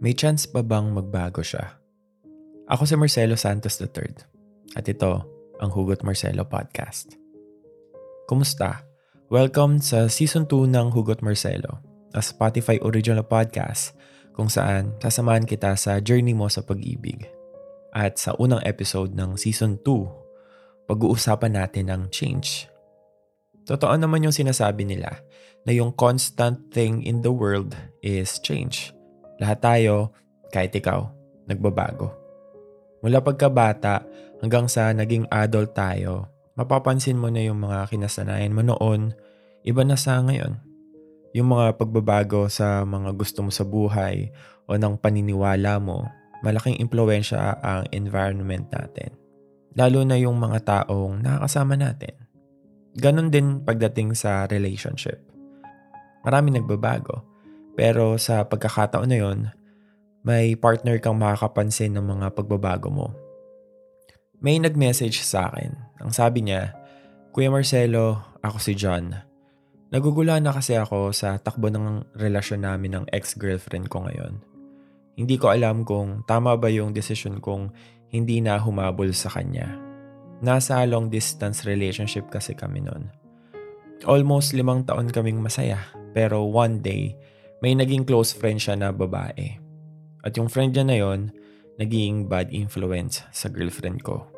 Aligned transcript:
May 0.00 0.16
chance 0.16 0.48
pa 0.48 0.64
bang 0.64 0.96
magbago 0.96 1.44
siya? 1.44 1.76
Ako 2.72 2.88
si 2.88 2.96
Marcelo 2.96 3.36
Santos 3.36 3.76
III 3.76 4.08
at 4.72 4.88
ito 4.88 5.12
ang 5.60 5.68
Hugot 5.68 6.00
Marcelo 6.08 6.40
Podcast. 6.48 7.20
Kumusta? 8.24 8.80
Welcome 9.28 9.84
sa 9.84 10.08
Season 10.08 10.48
2 10.48 10.72
ng 10.72 10.96
Hugot 10.96 11.20
Marcelo, 11.20 11.84
a 12.16 12.24
Spotify 12.24 12.80
original 12.80 13.28
podcast 13.28 13.92
kung 14.32 14.48
saan 14.48 14.96
sasamahan 15.04 15.44
kita 15.44 15.76
sa 15.76 16.00
journey 16.00 16.32
mo 16.32 16.48
sa 16.48 16.64
pag-ibig. 16.64 17.28
At 17.92 18.16
sa 18.16 18.32
unang 18.40 18.64
episode 18.64 19.12
ng 19.12 19.36
Season 19.36 19.76
2, 19.84 20.88
pag-uusapan 20.88 21.60
natin 21.60 21.92
ang 21.92 22.08
change. 22.08 22.72
Totoo 23.68 24.00
naman 24.00 24.24
yung 24.24 24.32
sinasabi 24.32 24.80
nila 24.80 25.12
na 25.68 25.76
yung 25.76 25.92
constant 25.92 26.72
thing 26.72 27.04
in 27.04 27.20
the 27.20 27.28
world 27.28 27.76
is 28.00 28.40
change 28.40 28.96
lahat 29.40 29.58
tayo, 29.64 30.12
kahit 30.52 30.76
ikaw, 30.76 31.08
nagbabago. 31.48 32.12
Mula 33.00 33.24
pagkabata 33.24 34.04
hanggang 34.44 34.68
sa 34.68 34.92
naging 34.92 35.24
adult 35.32 35.72
tayo, 35.72 36.28
mapapansin 36.60 37.16
mo 37.16 37.32
na 37.32 37.40
yung 37.40 37.64
mga 37.64 37.88
kinasanayan 37.88 38.52
mo 38.52 38.60
noon, 38.60 39.16
iba 39.64 39.80
na 39.80 39.96
sa 39.96 40.20
ngayon. 40.20 40.60
Yung 41.32 41.48
mga 41.56 41.80
pagbabago 41.80 42.52
sa 42.52 42.84
mga 42.84 43.16
gusto 43.16 43.40
mo 43.40 43.48
sa 43.48 43.64
buhay 43.64 44.28
o 44.68 44.76
ng 44.76 45.00
paniniwala 45.00 45.80
mo, 45.80 46.04
malaking 46.44 46.76
impluensya 46.76 47.56
ang 47.64 47.88
environment 47.96 48.68
natin. 48.68 49.16
Lalo 49.78 50.02
na 50.02 50.18
yung 50.18 50.36
mga 50.36 50.66
taong 50.66 51.22
nakakasama 51.22 51.78
natin. 51.78 52.12
Ganon 52.98 53.30
din 53.30 53.62
pagdating 53.62 54.18
sa 54.18 54.50
relationship. 54.50 55.22
Marami 56.26 56.58
nagbabago. 56.58 57.29
Pero 57.74 58.16
sa 58.20 58.46
pagkakataon 58.46 59.08
na 59.10 59.18
yon, 59.18 59.38
may 60.20 60.52
partner 60.52 61.00
kang 61.00 61.16
makakapansin 61.16 61.96
ng 61.96 62.04
mga 62.04 62.26
pagbabago 62.36 62.92
mo. 62.92 63.08
May 64.40 64.60
nag-message 64.60 65.20
sa 65.20 65.48
akin. 65.52 65.76
Ang 66.00 66.12
sabi 66.12 66.44
niya, 66.44 66.76
Kuya 67.32 67.52
Marcelo, 67.52 68.36
ako 68.40 68.56
si 68.56 68.72
John. 68.76 69.12
Nagugulan 69.90 70.46
na 70.46 70.54
kasi 70.54 70.78
ako 70.78 71.10
sa 71.10 71.36
takbo 71.36 71.66
ng 71.68 72.14
relasyon 72.14 72.62
namin 72.62 72.94
ng 72.94 73.04
ex-girlfriend 73.10 73.90
ko 73.90 74.06
ngayon. 74.06 74.38
Hindi 75.18 75.36
ko 75.36 75.52
alam 75.52 75.82
kung 75.84 76.22
tama 76.24 76.56
ba 76.56 76.70
yung 76.72 76.94
decision 76.94 77.42
kong 77.42 77.74
hindi 78.08 78.40
na 78.40 78.56
humabol 78.56 79.12
sa 79.12 79.28
kanya. 79.28 79.66
Nasa 80.40 80.80
long 80.88 81.12
distance 81.12 81.68
relationship 81.68 82.32
kasi 82.32 82.56
kami 82.56 82.80
noon. 82.80 83.12
Almost 84.08 84.56
limang 84.56 84.88
taon 84.88 85.12
kaming 85.12 85.42
masaya, 85.44 85.76
pero 86.16 86.48
one 86.48 86.80
day, 86.80 87.12
may 87.60 87.76
naging 87.76 88.08
close 88.08 88.32
friend 88.32 88.60
siya 88.60 88.76
na 88.76 88.88
babae. 88.92 89.60
At 90.24 90.36
yung 90.36 90.48
friend 90.48 90.76
niya 90.76 90.84
na 90.84 90.96
yon, 90.96 91.32
naging 91.80 92.28
bad 92.28 92.52
influence 92.52 93.24
sa 93.32 93.48
girlfriend 93.48 94.04
ko. 94.04 94.28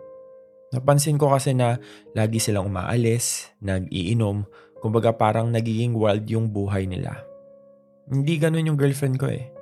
Napansin 0.74 1.18
ko 1.18 1.30
kasi 1.30 1.54
na 1.54 1.78
lagi 2.14 2.38
silang 2.38 2.70
umaalis, 2.70 3.50
nag-iinom, 3.62 4.46
kumbaga 4.82 5.14
parang 5.14 5.50
nagiging 5.50 5.94
wild 5.94 6.26
yung 6.26 6.50
buhay 6.50 6.86
nila. 6.86 7.22
Hindi 8.10 8.38
ganun 8.38 8.72
yung 8.72 8.78
girlfriend 8.78 9.18
ko 9.20 9.30
eh. 9.30 9.52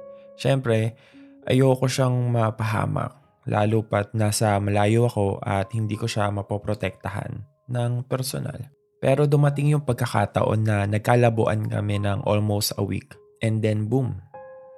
Siyempre, 0.41 0.97
ayoko 1.45 1.85
siyang 1.85 2.33
mapahamak, 2.33 3.13
lalo 3.45 3.85
pat 3.85 4.17
nasa 4.17 4.57
malayo 4.57 5.11
ako 5.11 5.43
at 5.45 5.69
hindi 5.77 5.99
ko 6.01 6.09
siya 6.09 6.33
mapoprotektahan 6.33 7.45
ng 7.69 7.93
personal. 8.09 8.71
Pero 9.01 9.25
dumating 9.25 9.73
yung 9.73 9.85
pagkakataon 9.85 10.61
na 10.61 10.85
nagkalabuan 10.85 11.69
kami 11.69 12.01
ng 12.01 12.25
almost 12.29 12.77
a 12.77 12.85
week. 12.85 13.17
And 13.41 13.65
then 13.65 13.89
boom, 13.89 14.21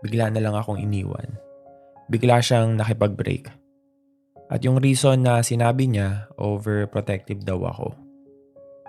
bigla 0.07 0.31
na 0.31 0.43
lang 0.43 0.55
akong 0.55 0.79
iniwan. 0.79 1.35
Bigla 2.11 2.39
siyang 2.43 2.79
nakipag-break. 2.79 3.51
At 4.53 4.63
yung 4.63 4.79
reason 4.79 5.25
na 5.25 5.41
sinabi 5.41 5.89
niya, 5.89 6.29
overprotective 6.37 7.43
daw 7.43 7.63
ako. 7.67 7.97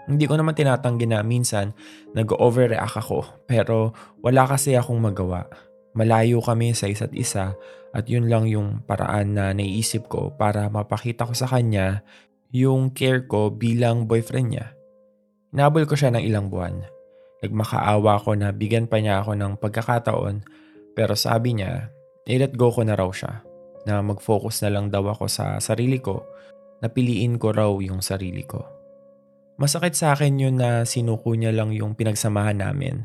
Hindi 0.04 0.28
ko 0.28 0.36
naman 0.36 0.52
tinatanggi 0.52 1.08
na 1.08 1.24
minsan 1.24 1.72
nag-overreact 2.12 3.00
ako 3.00 3.48
pero 3.48 3.96
wala 4.20 4.44
kasi 4.44 4.76
akong 4.76 5.00
magawa. 5.00 5.48
Malayo 5.96 6.44
kami 6.44 6.76
sa 6.76 6.92
isa't 6.92 7.16
isa 7.16 7.56
at 7.96 8.06
yun 8.12 8.28
lang 8.28 8.50
yung 8.50 8.84
paraan 8.84 9.38
na 9.38 9.56
naiisip 9.56 10.12
ko 10.12 10.36
para 10.36 10.68
mapakita 10.68 11.24
ko 11.24 11.32
sa 11.32 11.48
kanya 11.48 12.04
yung 12.52 12.92
care 12.92 13.24
ko 13.24 13.48
bilang 13.48 14.04
boyfriend 14.04 14.50
niya. 14.52 14.68
Inabol 15.56 15.88
ko 15.88 15.96
siya 15.96 16.12
ng 16.12 16.24
ilang 16.28 16.52
buwan 16.52 16.84
Nagmakaawa 17.44 18.24
ko 18.24 18.40
na 18.40 18.56
bigyan 18.56 18.88
pa 18.88 19.04
niya 19.04 19.20
ako 19.20 19.36
ng 19.36 19.54
pagkakataon 19.60 20.42
pero 20.94 21.18
sabi 21.18 21.58
niya, 21.58 21.90
i-let 22.30 22.54
go 22.54 22.70
ko 22.70 22.86
na 22.86 22.94
raw 22.94 23.10
siya. 23.10 23.42
Na 23.84 24.00
mag-focus 24.00 24.64
na 24.64 24.80
lang 24.80 24.88
daw 24.94 25.04
ako 25.10 25.28
sa 25.28 25.58
sarili 25.60 26.00
ko, 26.00 26.24
na 26.80 26.88
piliin 26.88 27.36
ko 27.42 27.52
raw 27.52 27.72
yung 27.82 28.00
sarili 28.00 28.46
ko. 28.46 28.64
Masakit 29.58 29.94
sa 29.98 30.16
akin 30.16 30.40
yun 30.40 30.56
na 30.58 30.86
sinuko 30.88 31.34
niya 31.36 31.52
lang 31.52 31.74
yung 31.76 31.98
pinagsamahan 31.98 32.64
namin. 32.64 33.04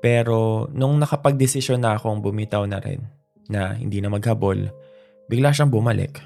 Pero 0.00 0.70
nung 0.72 0.96
nakapag-desisyon 1.02 1.82
na 1.82 1.98
akong 1.98 2.22
bumitaw 2.24 2.64
na 2.64 2.78
rin, 2.80 3.04
na 3.50 3.76
hindi 3.76 4.00
na 4.00 4.08
maghabol, 4.08 4.68
bigla 5.28 5.52
siyang 5.52 5.72
bumalik. 5.72 6.20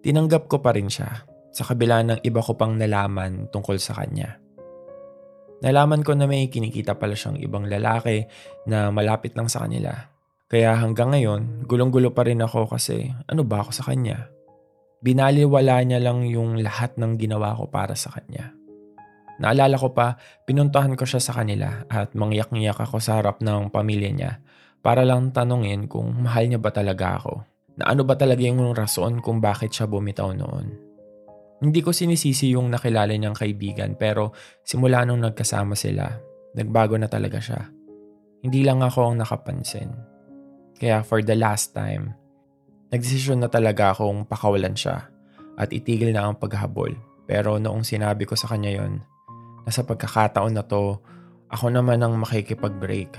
Tinanggap 0.00 0.48
ko 0.48 0.62
pa 0.62 0.72
rin 0.72 0.88
siya 0.88 1.26
sa 1.50 1.62
kabila 1.64 2.04
ng 2.04 2.20
iba 2.22 2.40
ko 2.44 2.54
pang 2.54 2.76
nalaman 2.76 3.48
tungkol 3.50 3.80
sa 3.80 3.96
kanya. 3.96 4.36
Nalaman 5.64 6.04
ko 6.04 6.12
na 6.12 6.28
may 6.28 6.52
kinikita 6.52 7.00
pala 7.00 7.16
siyang 7.16 7.40
ibang 7.40 7.64
lalaki 7.64 8.28
na 8.68 8.92
malapit 8.92 9.32
lang 9.32 9.48
sa 9.48 9.64
kanila. 9.64 10.12
Kaya 10.46 10.76
hanggang 10.78 11.10
ngayon, 11.10 11.64
gulong-gulo 11.64 12.12
pa 12.12 12.28
rin 12.28 12.44
ako 12.44 12.70
kasi 12.70 13.10
ano 13.26 13.42
ba 13.42 13.64
ako 13.64 13.70
sa 13.72 13.88
kanya? 13.88 14.28
Binaliwala 15.00 15.82
niya 15.82 15.98
lang 15.98 16.22
yung 16.28 16.60
lahat 16.60 17.00
ng 17.00 17.18
ginawa 17.18 17.56
ko 17.56 17.66
para 17.66 17.96
sa 17.98 18.12
kanya. 18.14 18.52
Naalala 19.36 19.76
ko 19.76 19.92
pa, 19.92 20.16
pinuntahan 20.48 20.96
ko 20.96 21.04
siya 21.04 21.20
sa 21.20 21.36
kanila 21.36 21.84
at 21.92 22.16
mangyak-ngyak 22.16 22.78
ako 22.78 23.02
sa 23.02 23.20
harap 23.20 23.44
ng 23.44 23.68
pamilya 23.68 24.10
niya 24.12 24.32
para 24.80 25.02
lang 25.04 25.34
tanungin 25.34 25.90
kung 25.90 26.14
mahal 26.24 26.48
niya 26.48 26.60
ba 26.62 26.72
talaga 26.72 27.20
ako. 27.20 27.34
Na 27.76 27.92
ano 27.92 28.06
ba 28.08 28.16
talaga 28.16 28.40
yung 28.40 28.62
rason 28.72 29.20
kung 29.20 29.42
bakit 29.42 29.74
siya 29.74 29.90
bumitaw 29.90 30.32
noon. 30.32 30.85
Hindi 31.56 31.80
ko 31.80 31.88
sinisisi 31.88 32.52
yung 32.52 32.68
nakilala 32.68 33.16
niyang 33.16 33.36
kaibigan 33.36 33.96
pero 33.96 34.36
simula 34.60 35.08
nung 35.08 35.24
nagkasama 35.24 35.72
sila, 35.72 36.04
nagbago 36.52 37.00
na 37.00 37.08
talaga 37.08 37.40
siya. 37.40 37.72
Hindi 38.44 38.60
lang 38.60 38.84
ako 38.84 39.12
ang 39.12 39.16
nakapansin. 39.24 39.90
Kaya 40.76 41.00
for 41.00 41.24
the 41.24 41.32
last 41.32 41.72
time, 41.72 42.12
nagdesisyon 42.92 43.40
na 43.40 43.48
talaga 43.48 43.96
akong 43.96 44.28
pakawalan 44.28 44.76
siya 44.76 45.08
at 45.56 45.72
itigil 45.72 46.12
na 46.12 46.28
ang 46.28 46.36
paghabol. 46.36 46.92
Pero 47.24 47.56
noong 47.56 47.82
sinabi 47.82 48.28
ko 48.28 48.36
sa 48.36 48.52
kanya 48.52 48.76
yon, 48.76 49.00
nasa 49.64 49.82
pagkakataon 49.82 50.54
na 50.54 50.62
to, 50.62 51.00
ako 51.50 51.72
naman 51.72 52.04
ang 52.04 52.14
makikipag-break. 52.20 53.16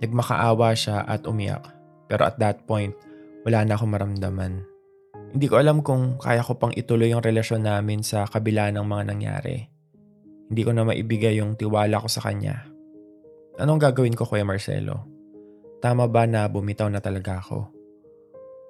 Nagmakaawa 0.00 0.72
siya 0.72 1.04
at 1.04 1.26
umiyak. 1.28 1.66
Pero 2.06 2.24
at 2.24 2.38
that 2.38 2.64
point, 2.64 2.94
wala 3.42 3.66
na 3.66 3.74
akong 3.74 3.92
maramdaman. 3.92 4.71
Hindi 5.32 5.48
ko 5.48 5.56
alam 5.56 5.80
kung 5.80 6.20
kaya 6.20 6.44
ko 6.44 6.60
pang 6.60 6.76
ituloy 6.76 7.08
yung 7.08 7.24
relasyon 7.24 7.64
namin 7.64 8.04
sa 8.04 8.28
kabila 8.28 8.68
ng 8.68 8.84
mga 8.84 9.04
nangyari. 9.08 9.64
Hindi 10.52 10.60
ko 10.60 10.76
na 10.76 10.84
maibigay 10.84 11.40
yung 11.40 11.56
tiwala 11.56 11.96
ko 11.96 12.08
sa 12.12 12.20
kanya. 12.20 12.68
Anong 13.56 13.80
gagawin 13.80 14.12
ko, 14.12 14.28
Kuya 14.28 14.44
Marcelo? 14.44 15.08
Tama 15.80 16.04
ba 16.04 16.28
na 16.28 16.44
bumitaw 16.52 16.92
na 16.92 17.00
talaga 17.00 17.40
ako? 17.40 17.64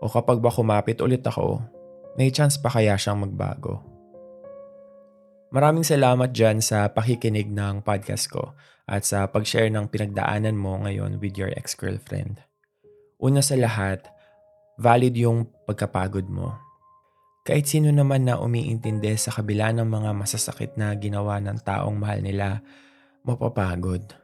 O 0.03 0.07
kapag 0.07 0.39
ba 0.39 0.55
kumapit 0.55 1.03
ulit 1.03 1.27
ako, 1.27 1.59
may 2.15 2.31
chance 2.31 2.55
pa 2.55 2.71
kaya 2.71 2.95
siyang 2.95 3.27
magbago? 3.27 3.83
Maraming 5.51 5.85
salamat 5.85 6.31
dyan 6.31 6.63
sa 6.63 6.89
pakikinig 6.95 7.51
ng 7.51 7.83
podcast 7.83 8.31
ko 8.31 8.55
at 8.87 9.03
sa 9.03 9.27
pag-share 9.27 9.69
ng 9.69 9.91
pinagdaanan 9.91 10.55
mo 10.55 10.79
ngayon 10.81 11.19
with 11.19 11.35
your 11.35 11.51
ex-girlfriend. 11.59 12.39
Una 13.19 13.43
sa 13.43 13.59
lahat, 13.59 14.07
valid 14.81 15.15
yung 15.17 15.49
pagkapagod 15.69 16.29
mo. 16.29 16.57
Kahit 17.43 17.67
sino 17.67 17.91
naman 17.91 18.31
na 18.31 18.39
umiintindi 18.39 19.19
sa 19.19 19.35
kabila 19.35 19.75
ng 19.75 19.89
mga 19.89 20.11
masasakit 20.15 20.79
na 20.79 20.95
ginawa 20.95 21.43
ng 21.43 21.59
taong 21.67 21.99
mahal 21.99 22.23
nila, 22.23 22.63
mapapagod. 23.27 24.15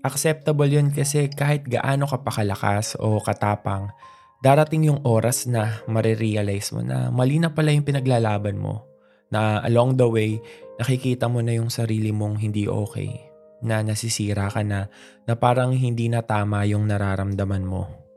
Acceptable 0.00 0.72
yun 0.72 0.88
kasi 0.88 1.28
kahit 1.28 1.68
gaano 1.68 2.08
ka 2.08 2.24
pakalakas 2.24 2.96
o 2.96 3.20
katapang, 3.20 3.92
darating 4.40 4.88
yung 4.88 5.04
oras 5.04 5.44
na 5.44 5.84
marirealize 5.84 6.72
mo 6.72 6.80
na 6.80 7.12
mali 7.12 7.36
na 7.36 7.52
pala 7.52 7.76
yung 7.76 7.84
pinaglalaban 7.84 8.56
mo. 8.56 8.88
Na 9.28 9.60
along 9.60 10.00
the 10.00 10.08
way, 10.08 10.40
nakikita 10.80 11.28
mo 11.28 11.44
na 11.44 11.60
yung 11.60 11.68
sarili 11.68 12.08
mong 12.08 12.40
hindi 12.40 12.64
okay. 12.64 13.20
Na 13.60 13.84
nasisira 13.84 14.48
ka 14.48 14.64
na, 14.64 14.88
na 15.28 15.36
parang 15.36 15.76
hindi 15.76 16.08
na 16.08 16.24
tama 16.24 16.64
yung 16.64 16.88
nararamdaman 16.88 17.62
mo. 17.68 18.09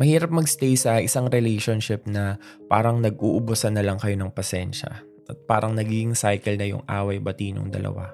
Mahirap 0.00 0.32
magstay 0.32 0.80
sa 0.80 0.96
isang 0.96 1.28
relationship 1.28 2.08
na 2.08 2.40
parang 2.72 3.04
nag-uubusan 3.04 3.76
na 3.76 3.84
lang 3.84 4.00
kayo 4.00 4.16
ng 4.16 4.32
pasensya 4.32 5.04
at 5.04 5.36
parang 5.44 5.76
nagiging 5.76 6.16
cycle 6.16 6.56
na 6.56 6.72
yung 6.72 6.80
away-bati 6.88 7.52
ng 7.52 7.68
dalawa. 7.68 8.08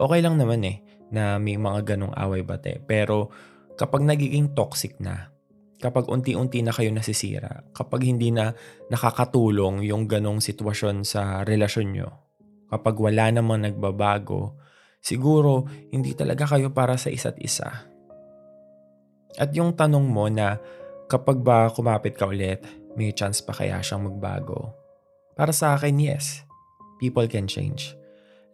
Okay 0.00 0.24
lang 0.24 0.40
naman 0.40 0.64
eh 0.64 0.80
na 1.12 1.36
may 1.36 1.60
mga 1.60 1.92
ganong 1.92 2.16
away-bate 2.16 2.80
pero 2.88 3.28
kapag 3.76 4.00
nagiging 4.00 4.56
toxic 4.56 4.96
na, 4.96 5.28
kapag 5.76 6.08
unti-unti 6.08 6.64
na 6.64 6.72
kayo 6.72 6.88
nasisira, 6.88 7.68
kapag 7.76 8.08
hindi 8.08 8.32
na 8.32 8.56
nakakatulong 8.88 9.84
yung 9.84 10.08
ganong 10.08 10.40
sitwasyon 10.40 11.04
sa 11.04 11.44
relasyon 11.44 12.00
nyo, 12.00 12.08
kapag 12.72 12.96
wala 12.96 13.28
namang 13.28 13.68
nagbabago, 13.68 14.56
siguro 15.04 15.68
hindi 15.92 16.16
talaga 16.16 16.48
kayo 16.48 16.72
para 16.72 16.96
sa 16.96 17.12
isa't 17.12 17.36
isa. 17.44 17.92
At 19.36 19.52
yung 19.52 19.76
tanong 19.76 20.08
mo 20.08 20.26
na 20.32 20.56
kapag 21.10 21.42
ba 21.42 21.66
kumapit 21.74 22.14
ka 22.14 22.30
ulit, 22.30 22.62
may 22.94 23.10
chance 23.10 23.42
pa 23.42 23.50
kaya 23.50 23.82
siyang 23.82 24.06
magbago? 24.06 24.70
Para 25.34 25.50
sa 25.50 25.74
akin, 25.74 25.98
yes. 25.98 26.46
People 27.02 27.26
can 27.26 27.50
change. 27.50 27.98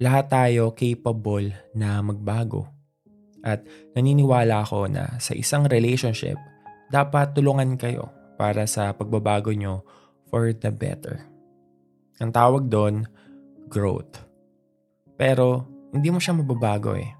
Lahat 0.00 0.32
tayo 0.32 0.72
capable 0.72 1.52
na 1.76 2.00
magbago. 2.00 2.64
At 3.44 3.60
naniniwala 3.92 4.64
ako 4.64 4.88
na 4.88 5.20
sa 5.20 5.36
isang 5.36 5.68
relationship, 5.68 6.40
dapat 6.88 7.36
tulungan 7.36 7.76
kayo 7.76 8.08
para 8.40 8.64
sa 8.64 8.96
pagbabago 8.96 9.52
nyo 9.52 9.84
for 10.32 10.56
the 10.56 10.72
better. 10.72 11.28
Ang 12.16 12.32
tawag 12.32 12.72
doon, 12.72 13.04
growth. 13.68 14.24
Pero 15.20 15.68
hindi 15.92 16.08
mo 16.08 16.20
siya 16.20 16.36
mababago 16.36 16.96
eh. 16.96 17.12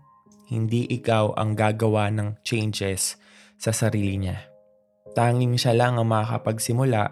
Hindi 0.47 0.87
ikaw 0.89 1.37
ang 1.37 1.59
gagawa 1.59 2.09
ng 2.09 2.41
changes 2.47 3.19
sa 3.59 3.75
sarili 3.75 4.15
niya. 4.17 4.56
Tanging 5.17 5.57
siya 5.57 5.73
lang 5.73 5.97
ang 5.97 6.13
makakapagsimula 6.13 7.05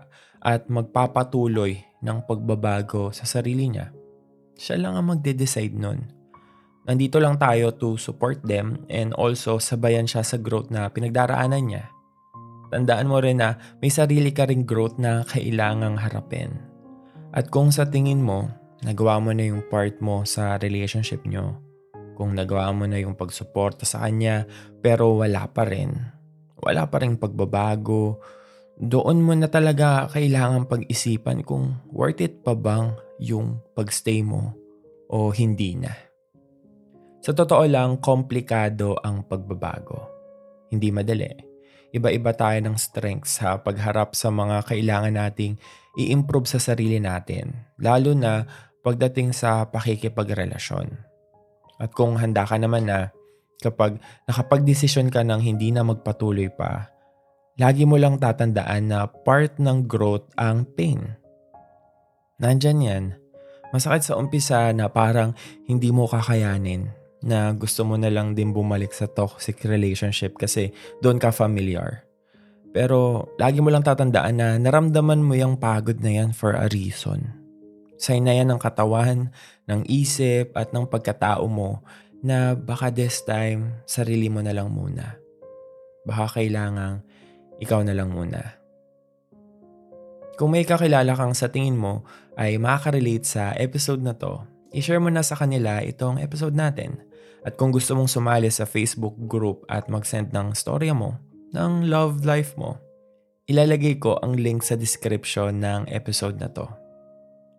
at 0.45 0.69
magpapatuloy 0.69 1.81
ng 2.05 2.19
pagbabago 2.29 3.09
sa 3.17 3.25
sarili 3.25 3.73
niya. 3.73 3.89
Siya 4.61 4.77
lang 4.77 5.01
ang 5.01 5.17
magde-decide 5.17 5.73
nun. 5.73 6.05
Nandito 6.85 7.17
lang 7.17 7.41
tayo 7.41 7.73
to 7.73 7.97
support 7.97 8.45
them 8.45 8.85
and 8.93 9.17
also 9.17 9.57
sabayan 9.57 10.05
siya 10.05 10.21
sa 10.21 10.37
growth 10.37 10.69
na 10.69 10.93
pinagdaraanan 10.93 11.65
niya 11.65 11.95
tandaan 12.75 13.07
mo 13.07 13.23
rin 13.23 13.39
na 13.39 13.55
may 13.79 13.87
sarili 13.87 14.35
ka 14.35 14.51
ring 14.51 14.67
growth 14.67 14.99
na 14.99 15.23
kailangang 15.31 15.95
harapin. 15.95 16.59
At 17.31 17.55
kung 17.55 17.71
sa 17.71 17.87
tingin 17.87 18.19
mo, 18.19 18.51
nagawa 18.83 19.23
mo 19.23 19.31
na 19.31 19.47
yung 19.47 19.63
part 19.71 20.03
mo 20.03 20.27
sa 20.27 20.59
relationship 20.59 21.23
nyo, 21.23 21.63
kung 22.19 22.35
nagawa 22.35 22.75
mo 22.75 22.91
na 22.91 22.99
yung 22.99 23.15
pagsuporta 23.15 23.87
sa 23.87 24.03
kanya 24.03 24.51
pero 24.83 25.23
wala 25.23 25.47
pa 25.47 25.63
rin, 25.63 25.95
wala 26.61 26.87
pa 26.87 27.03
rin 27.03 27.19
pagbabago, 27.19 28.21
doon 28.75 29.23
mo 29.23 29.33
na 29.35 29.47
talaga 29.47 30.11
kailangan 30.11 30.67
pag-isipan 30.67 31.47
kung 31.47 31.79
worth 31.91 32.23
it 32.23 32.43
pa 32.43 32.59
bang 32.59 32.95
yung 33.23 33.63
pagstay 33.79 34.23
mo 34.27 34.55
o 35.11 35.31
hindi 35.31 35.79
na. 35.79 35.95
Sa 37.25 37.33
totoo 37.33 37.65
lang, 37.65 38.03
komplikado 38.03 38.99
ang 39.01 39.25
pagbabago. 39.25 40.13
Hindi 40.69 40.91
madali 40.91 41.55
iba-iba 41.95 42.35
tayo 42.35 42.59
ng 42.59 42.75
strength 42.75 43.39
sa 43.39 43.55
pagharap 43.63 44.19
sa 44.19 44.35
mga 44.35 44.67
kailangan 44.67 45.15
nating 45.15 45.55
i-improve 45.95 46.51
sa 46.51 46.59
sarili 46.59 46.99
natin, 46.99 47.55
lalo 47.79 48.19
na 48.19 48.43
pagdating 48.83 49.31
sa 49.31 49.63
pakikipagrelasyon. 49.71 50.91
At 51.79 51.95
kung 51.95 52.19
handa 52.19 52.43
ka 52.43 52.59
naman 52.59 52.91
na 52.91 53.15
kapag 53.63 54.01
nakapag-desisyon 54.27 55.13
ka 55.13 55.23
ng 55.23 55.41
hindi 55.43 55.71
na 55.71 55.85
magpatuloy 55.87 56.51
pa, 56.51 56.91
lagi 57.59 57.87
mo 57.87 57.95
lang 57.95 58.19
tatandaan 58.19 58.91
na 58.91 59.07
part 59.07 59.59
ng 59.59 59.87
growth 59.87 60.27
ang 60.35 60.67
pain. 60.75 61.15
Nandyan 62.43 62.81
yan. 62.83 63.05
Masakit 63.71 64.07
sa 64.07 64.19
umpisa 64.19 64.71
na 64.75 64.91
parang 64.91 65.35
hindi 65.67 65.91
mo 65.91 66.07
kakayanin 66.07 66.91
na 67.25 67.57
gusto 67.57 67.83
mo 67.89 67.97
na 67.97 68.13
lang 68.13 68.37
din 68.37 68.53
bumalik 68.53 68.93
sa 68.93 69.09
toxic 69.09 69.65
relationship 69.65 70.37
kasi 70.37 70.71
doon 71.01 71.17
ka 71.17 71.33
familiar. 71.33 72.05
Pero 72.75 73.31
lagi 73.39 73.63
mo 73.63 73.71
lang 73.71 73.87
tatandaan 73.87 74.35
na 74.35 74.49
naramdaman 74.59 75.23
mo 75.23 75.39
yung 75.39 75.57
pagod 75.57 75.97
na 76.03 76.23
yan 76.23 76.35
for 76.35 76.59
a 76.59 76.67
reason. 76.75 77.31
Sign 77.97 78.27
na 78.27 78.35
yan 78.35 78.51
ng 78.51 78.61
katawan, 78.61 79.31
ng 79.71 79.81
isip 79.87 80.53
at 80.59 80.75
ng 80.75 80.85
pagkatao 80.91 81.47
mo 81.47 81.81
na 82.25 82.57
baka 82.57 82.89
this 82.89 83.21
time 83.29 83.85
sarili 83.85 84.33
mo 84.33 84.41
na 84.41 84.57
lang 84.57 84.73
muna. 84.73 85.21
Baka 86.09 86.41
kailangang 86.41 87.05
ikaw 87.61 87.85
na 87.85 87.93
lang 87.93 88.09
muna. 88.09 88.41
Kung 90.41 90.51
may 90.51 90.65
kakilala 90.67 91.15
kang 91.15 91.37
sa 91.37 91.53
tingin 91.53 91.79
mo 91.79 92.03
ay 92.35 92.59
makaka-relate 92.59 93.29
sa 93.29 93.53
episode 93.55 94.03
na 94.03 94.17
to, 94.17 94.43
i-share 94.75 94.99
mo 94.99 95.13
na 95.13 95.23
sa 95.23 95.39
kanila 95.39 95.79
itong 95.85 96.19
episode 96.19 96.57
natin 96.57 96.99
at 97.45 97.61
kung 97.61 97.71
gusto 97.71 97.93
mong 97.93 98.11
sumali 98.11 98.49
sa 98.49 98.65
Facebook 98.65 99.15
group 99.29 99.63
at 99.69 99.87
mag-send 99.93 100.33
ng 100.33 100.57
storya 100.57 100.97
mo, 100.97 101.21
ng 101.53 101.87
love 101.87 102.25
life 102.25 102.57
mo, 102.57 102.81
ilalagay 103.47 104.01
ko 104.01 104.17
ang 104.25 104.35
link 104.35 104.65
sa 104.65 104.75
description 104.81 105.61
ng 105.61 105.93
episode 105.93 106.41
na 106.41 106.49
to. 106.49 106.67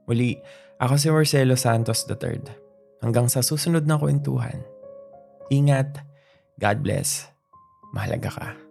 Muli, 0.10 0.42
ako 0.82 0.94
si 0.98 1.08
Marcelo 1.14 1.56
Santos 1.56 2.04
III. 2.10 2.65
Hanggang 3.04 3.28
sa 3.28 3.44
susunod 3.44 3.84
na 3.88 4.00
kwentuhan. 4.00 4.60
Ingat, 5.52 6.02
God 6.60 6.78
bless, 6.82 7.28
mahalaga 7.94 8.32
ka. 8.32 8.65